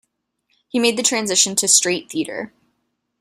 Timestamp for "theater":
2.09-2.51